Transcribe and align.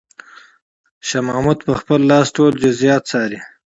شاه 1.07 1.23
محمود 1.27 1.59
په 1.65 1.73
خپله 1.79 2.03
لاس 2.11 2.27
ټول 2.35 2.51
جزئیات 2.63 3.03
څاري. 3.09 3.39